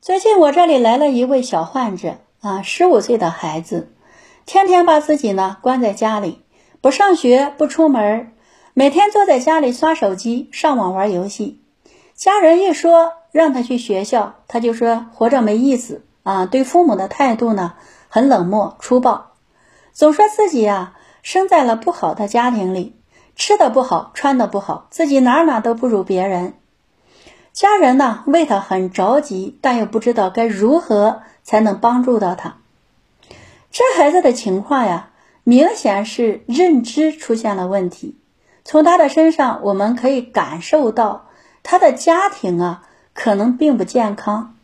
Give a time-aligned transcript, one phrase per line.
[0.00, 3.92] 最近我这里来了一位小患者啊，十五岁的孩子，
[4.46, 6.40] 天天把自己呢关在家里，
[6.80, 8.32] 不上学，不出门，
[8.72, 11.60] 每天坐在家里刷手机、上网玩游戏。
[12.14, 16.46] 家人一说让他去学校，他就说活着没意思啊。
[16.46, 17.74] 对父母的态度呢
[18.08, 19.32] 很冷漠粗暴，
[19.92, 22.96] 总说自己呀生在了不好的家庭里，
[23.36, 26.54] 吃的不好，穿的不好，自己哪哪都不如别人。
[27.60, 32.56] 家人呢为他很着急，但又不知道该如何才能帮助到他。
[33.70, 35.10] 这孩子的情况呀，
[35.44, 38.16] 明显是认知出现了问题。
[38.64, 41.26] 从他的身上，我们可以感受到
[41.62, 44.54] 他的家庭啊，可能并不健康。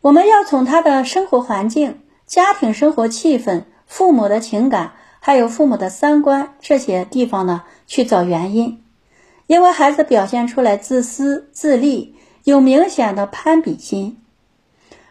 [0.00, 8.84] 我们要从他的生活环境、家庭生活气氛、父母的情感，还有父母的三观这些地方呢，去找原因。
[9.48, 14.22] 因为孩子表现出来自私自利，有明显的攀比心。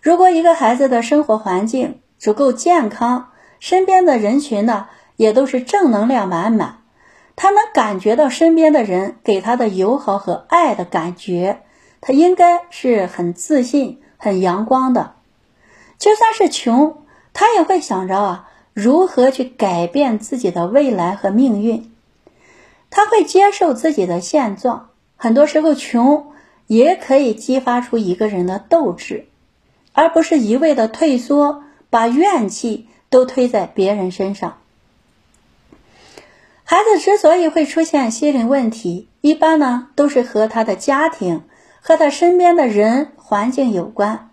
[0.00, 6.78] 如果一个孩子的生活环境足够健康，身边的人群呢也都是正能量满满，
[7.34, 11.62] 他能感觉到身边的人给他的友好和爱的感觉，
[12.00, 15.14] 他应该是很自信、很阳光的。
[15.98, 21.89] 就算是穷，他也会想着啊如何去改变自己的未来和命运。
[22.90, 26.32] 他会接受自己的现状，很多时候穷
[26.66, 29.26] 也可以激发出一个人的斗志，
[29.92, 34.58] 而不是一味的退缩，把怨气都推在别人身上。
[36.64, 41.42] 孩子之所以会出现心理问题，一般呢都是和他的家庭
[41.80, 44.30] 和他身边的人环境有关，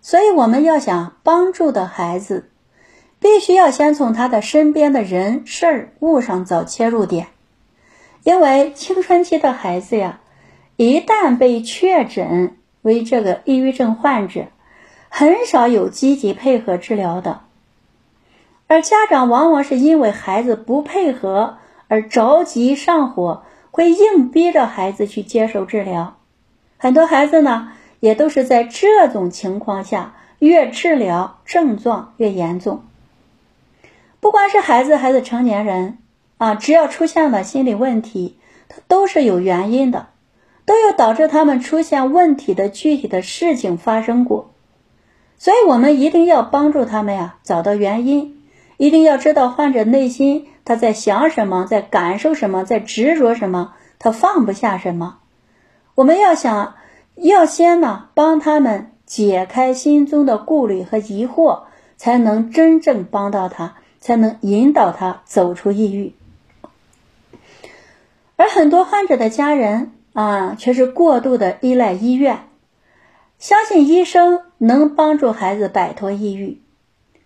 [0.00, 2.50] 所以我们要想帮助的孩子，
[3.18, 7.28] 必须要先从他的身边的人事物上找切入点。
[8.24, 10.20] 因为青春期的孩子呀，
[10.76, 14.44] 一旦被确诊为这个抑郁症患者，
[15.08, 17.40] 很少有积极配合治疗的，
[18.68, 26.16] 而家长往往是因为孩子不配合而着急上火，会硬逼着孩子去接受治疗。
[26.78, 32.84] 很多孩子呢，也都是在这种情况下，越治疗症状越严重。
[34.20, 35.98] 不管是孩子还是成年人。
[36.42, 38.36] 啊，只要出现了心理问题，
[38.68, 40.08] 它都是有原因的，
[40.66, 44.50] 都有导致他们出现问题的具体的事情发生过，
[45.38, 48.42] 所以我们一定要帮助他们呀，找到原因，
[48.76, 55.18] 一定要知道患者内心他在想什么，在感受什么，在执着什么，他放不下什么。
[55.94, 56.74] 我们要想
[57.14, 61.60] 要先呢，帮他们解开心中的顾虑和疑惑，
[61.96, 66.14] 才能真正帮到他，才能引导他走出抑郁。
[68.42, 72.48] 而很多患者的家人啊，却是过度的依赖医院，
[73.38, 76.60] 相信医生能帮助孩子摆脱抑郁。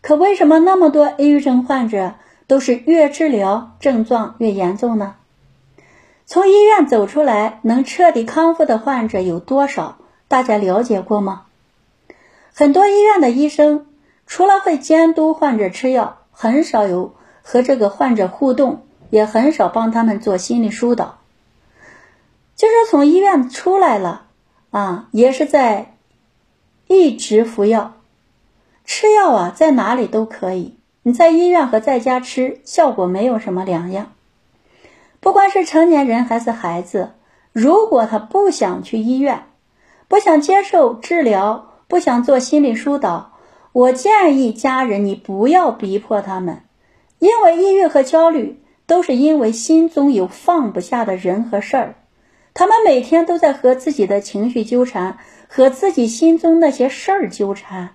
[0.03, 2.17] 可为什么那么多抑郁症患者
[2.47, 5.15] 都是越治疗症状越严重呢？
[6.27, 9.97] 从医院走出来能彻底康复的患者有多少？
[10.29, 11.45] 大家了解过吗？
[12.53, 13.87] 很多医院的医生
[14.27, 18.83] 除了会监督患者吃药，很少有和这个患者互动。
[19.11, 21.19] 也很少帮他们做心理疏导，
[22.55, 24.27] 就是从医院出来了
[24.71, 25.97] 啊，也是在
[26.89, 27.95] 一直服药，
[28.85, 34.13] 吃药啊，在哪里都可以，你在医院和在家吃效果没有什么两样。
[35.21, 37.13] 不管是成年人还是孩子，
[37.53, 39.45] 如果他不想去医院，
[40.09, 43.33] 不想接受治疗，不想做心理疏导，
[43.73, 46.63] 我建议家人你不要逼迫他们，
[47.19, 48.61] 因为抑郁和焦虑。
[48.87, 51.95] 都是因为心中有放不下的人和事儿，
[52.55, 57.91] 他们每天都在和自己的情绪纠缠，和自己心中那些事儿纠缠，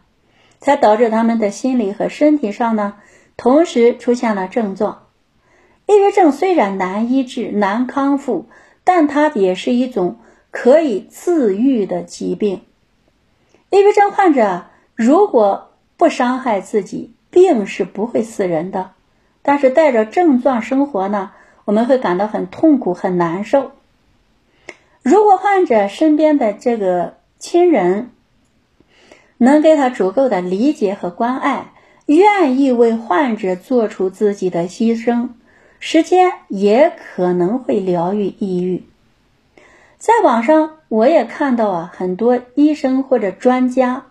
[0.59, 2.95] 才导致他们的心理和身体上呢，
[3.37, 5.07] 同时出现了症状。
[5.87, 8.47] 抑郁症虽然难医治、难康复，
[8.83, 10.19] 但它也是一种
[10.51, 12.61] 可以自愈的疾病。
[13.69, 14.65] 抑郁症患者
[14.95, 18.91] 如果不伤害自己，病是不会死人的。
[19.43, 21.31] 但是带着症状生活呢，
[21.65, 23.71] 我们会感到很痛苦、很难受。
[25.01, 28.11] 如果患者身边的这个亲人
[29.37, 31.71] 能给他足够的理解和关爱，
[32.05, 35.29] 愿意为患者做出自己的牺牲，
[35.79, 38.83] 时间也可能会疗愈抑郁。
[39.97, 44.05] 在网上我也看到啊，很多医生或者专家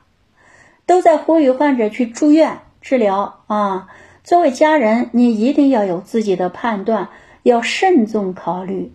[0.86, 3.88] 都在呼吁患者去住院治疗啊。
[4.22, 7.08] 作为家人，你一定要有自己的判断，
[7.43, 8.93] 要慎重考虑，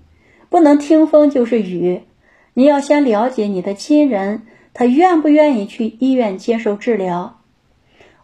[0.50, 2.02] 不能听风就是雨。
[2.54, 4.44] 你要先了解你的亲人
[4.74, 7.42] 他愿不愿意去医院接受治疗？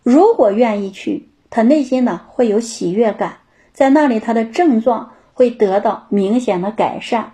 [0.03, 3.39] 如果愿意去，他内心呢会有喜悦感，
[3.73, 7.33] 在那里他的症状会得到明显的改善。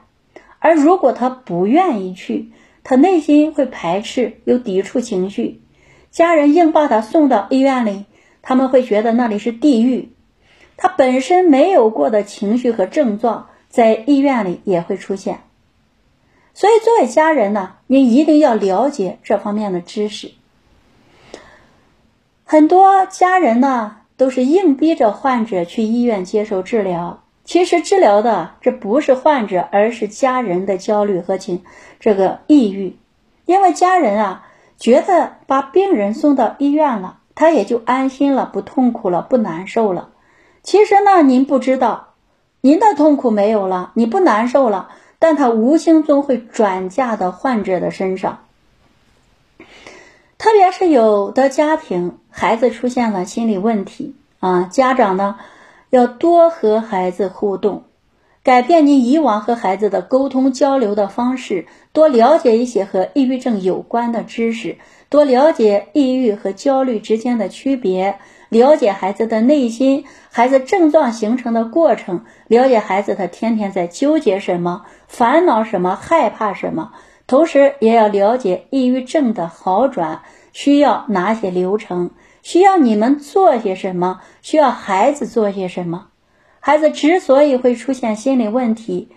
[0.60, 2.52] 而如果他不愿意去，
[2.84, 5.62] 他内心会排斥，有抵触情绪。
[6.10, 8.06] 家人硬把他送到医院里，
[8.48, 10.14] 他们会觉得那里是地狱。
[10.78, 15.42] 他本身没有过的情绪和症状，在医院里也会出现。
[16.54, 20.32] 所以，作为家人呢，你一定要了解这方面的知识。
[22.46, 27.24] 很多家人呢，都是硬逼着患者去医院接受治疗。
[27.44, 31.64] 其实治疗的这不是患者，而是家人的焦虑和情
[32.00, 32.96] 这个抑郁。
[33.46, 34.48] 因为家人啊，
[34.78, 40.10] 觉得把病人送到医院了，他也就安心了，不痛苦了，不难受了。
[40.64, 42.16] 其实呢，您不知道，
[42.62, 44.90] 您的痛苦没有了，你不难受了。
[45.20, 48.40] 但他无形中会转嫁到患者的身上，
[50.40, 55.38] 特别是有的家庭孩子出现了心理问题啊，家长呢
[55.92, 57.84] 要多和孩子互动，
[58.42, 64.78] 改变你以往和孩子的沟通交流的方式，多了解一些和抑郁症有关的知识，
[65.10, 68.20] 多了解抑郁和焦虑之间的区别。
[68.50, 76.94] 了解孩子的内心，孩子症状形成的过程，了解孩子他天天在纠结什么、烦恼什么、害怕什么，
[77.28, 80.22] 同时也要了解抑郁症的好转
[80.54, 82.12] 需要哪些流程，
[82.42, 86.08] 需要你们做些什么，需要孩子做些什么。
[86.62, 89.10] 孩子之所以会出现心理问题，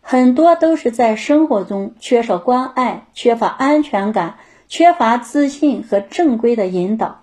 [0.00, 4.36] 很多都是在生活中缺少关爱、缺乏安全感、
[4.70, 7.20] 缺乏自信和正规的引导。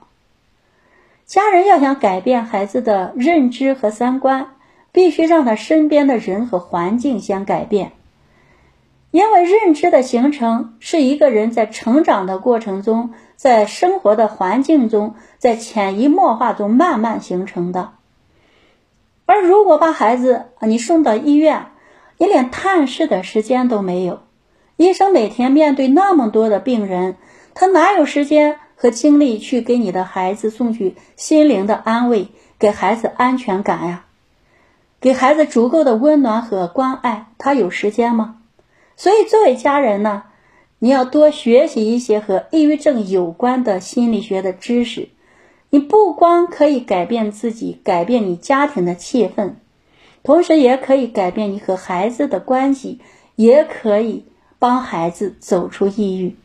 [1.26, 4.52] 家人要想改变孩子的认知和三观，
[4.92, 7.94] 必须让他身边的人和环境先改变。
[9.12, 17.94] 因为认知的形成是一个人在成长的过程中，在生活的环境中，在潜移默化中慢慢形成的。
[19.26, 21.68] 而如果把孩子你送到医院，
[22.18, 24.20] 你连探视的时间都没有，
[24.76, 27.16] 医生每天面对那么多的病人，
[27.60, 28.60] 他哪有时间？
[28.76, 32.28] 和精力去给你的孩子送去心灵的安慰，
[32.60, 34.06] 给孩子安全感呀，
[35.02, 38.36] 给孩子足够的温暖和关爱，他有时间吗？
[38.96, 40.26] 所以作为家人呢，
[40.78, 45.10] 你要多学习一些和抑郁症有关的心理学的知识。
[45.72, 49.54] 你不光可以改变自己，改变你家庭的气氛，
[50.22, 53.00] 同时也可以改变你和孩子的关系，
[53.36, 54.26] 也可以
[54.60, 56.36] 帮孩子走出抑郁。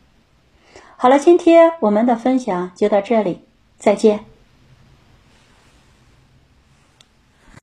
[1.03, 3.41] 好了，今天我们的分享就到这里，
[3.77, 4.21] 再见。